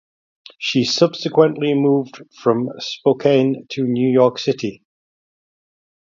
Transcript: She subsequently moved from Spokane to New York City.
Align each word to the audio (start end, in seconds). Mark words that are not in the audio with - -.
She 0.57 0.85
subsequently 0.85 1.75
moved 1.75 2.23
from 2.33 2.71
Spokane 2.79 3.67
to 3.69 3.83
New 3.83 4.09
York 4.11 4.39
City. 4.39 4.83